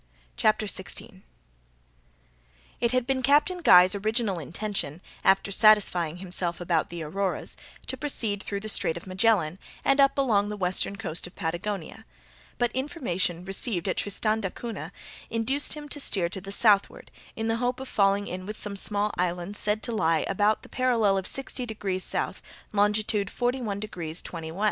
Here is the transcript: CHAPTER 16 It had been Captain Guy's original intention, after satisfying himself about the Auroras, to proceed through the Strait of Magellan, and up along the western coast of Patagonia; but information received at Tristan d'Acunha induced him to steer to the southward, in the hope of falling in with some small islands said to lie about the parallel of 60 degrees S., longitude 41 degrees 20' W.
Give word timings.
CHAPTER 0.35 0.65
16 0.65 1.21
It 2.79 2.91
had 2.91 3.05
been 3.05 3.21
Captain 3.21 3.59
Guy's 3.59 3.93
original 3.93 4.39
intention, 4.39 4.99
after 5.23 5.51
satisfying 5.51 6.17
himself 6.17 6.59
about 6.59 6.89
the 6.89 7.03
Auroras, 7.03 7.55
to 7.85 7.95
proceed 7.97 8.41
through 8.41 8.61
the 8.61 8.67
Strait 8.67 8.97
of 8.97 9.05
Magellan, 9.05 9.59
and 9.85 9.99
up 9.99 10.17
along 10.17 10.49
the 10.49 10.57
western 10.57 10.95
coast 10.95 11.27
of 11.27 11.35
Patagonia; 11.35 12.05
but 12.57 12.71
information 12.71 13.45
received 13.45 13.87
at 13.87 13.97
Tristan 13.97 14.41
d'Acunha 14.41 14.91
induced 15.29 15.73
him 15.75 15.87
to 15.89 15.99
steer 15.99 16.29
to 16.29 16.41
the 16.41 16.51
southward, 16.51 17.11
in 17.35 17.47
the 17.47 17.57
hope 17.57 17.79
of 17.79 17.87
falling 17.87 18.25
in 18.25 18.47
with 18.47 18.59
some 18.59 18.75
small 18.75 19.11
islands 19.17 19.59
said 19.59 19.83
to 19.83 19.91
lie 19.91 20.25
about 20.27 20.63
the 20.63 20.67
parallel 20.67 21.15
of 21.15 21.27
60 21.27 21.63
degrees 21.67 22.11
S., 22.15 22.41
longitude 22.71 23.29
41 23.29 23.79
degrees 23.79 24.23
20' 24.23 24.47
W. 24.47 24.59